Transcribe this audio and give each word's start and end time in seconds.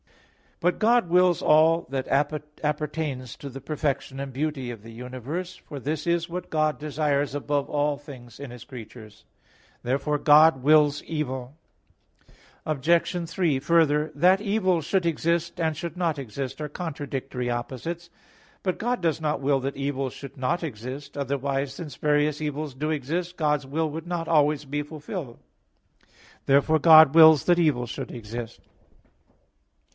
But 0.59 0.77
God 0.79 1.09
wills 1.09 1.41
all 1.41 1.87
that 1.89 2.07
appertains 2.63 3.35
to 3.37 3.49
the 3.49 3.61
perfection 3.61 4.19
and 4.19 4.31
beauty 4.33 4.69
of 4.69 4.81
the 4.83 4.91
universe, 4.91 5.55
for 5.55 5.79
this 5.79 6.05
is 6.05 6.29
what 6.29 6.51
God 6.51 6.79
desires 6.79 7.33
above 7.33 7.67
all 7.67 7.97
things 7.97 8.39
in 8.39 8.51
His 8.51 8.63
creatures. 8.63 9.25
Therefore 9.81 10.19
God 10.19 10.61
wills 10.63 11.03
evil. 11.03 11.55
Obj. 12.63 13.27
3: 13.29 13.59
Further, 13.59 14.11
that 14.13 14.39
evil 14.41 14.81
should 14.81 15.05
exist, 15.05 15.59
and 15.59 15.75
should 15.77 15.97
not 15.97 16.19
exist, 16.19 16.61
are 16.61 16.69
contradictory 16.69 17.49
opposites. 17.49 18.11
But 18.63 18.77
God 18.79 19.01
does 19.01 19.19
not 19.21 19.41
will 19.41 19.59
that 19.61 19.77
evil 19.77 20.11
should 20.11 20.35
not 20.37 20.63
exist; 20.63 21.17
otherwise, 21.17 21.73
since 21.73 21.95
various 21.95 22.39
evils 22.39 22.73
do 22.75 22.89
exist, 22.91 23.35
God's 23.37 23.65
will 23.67 23.89
would 23.89 24.05
not 24.07 24.27
always 24.27 24.65
be 24.65 24.81
fulfilled. 24.83 25.39
Therefore 26.45 26.79
God 26.79 27.15
wills 27.15 27.45
that 27.45 27.59
evil 27.59 27.87
should 27.87 28.11
exist. 28.11 28.61